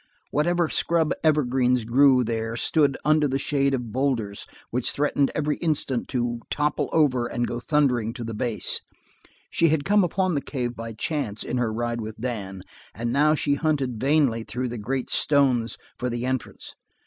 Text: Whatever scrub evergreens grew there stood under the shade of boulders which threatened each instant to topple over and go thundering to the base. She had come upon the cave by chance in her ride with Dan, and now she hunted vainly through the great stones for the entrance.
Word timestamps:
Whatever 0.31 0.67
scrub 0.67 1.13
evergreens 1.23 1.83
grew 1.85 2.23
there 2.23 2.55
stood 2.55 2.97
under 3.05 3.27
the 3.27 3.37
shade 3.37 3.75
of 3.75 3.91
boulders 3.91 4.47
which 4.71 4.89
threatened 4.93 5.29
each 5.39 5.57
instant 5.61 6.07
to 6.07 6.39
topple 6.49 6.89
over 6.91 7.27
and 7.27 7.45
go 7.45 7.59
thundering 7.59 8.11
to 8.15 8.23
the 8.23 8.33
base. 8.33 8.81
She 9.51 9.69
had 9.69 9.85
come 9.85 10.03
upon 10.03 10.33
the 10.33 10.41
cave 10.41 10.75
by 10.75 10.93
chance 10.93 11.43
in 11.43 11.57
her 11.57 11.71
ride 11.71 12.01
with 12.01 12.19
Dan, 12.19 12.63
and 12.95 13.13
now 13.13 13.35
she 13.35 13.53
hunted 13.53 13.99
vainly 14.01 14.41
through 14.43 14.69
the 14.69 14.79
great 14.79 15.11
stones 15.11 15.77
for 15.99 16.09
the 16.09 16.25
entrance. 16.25 16.73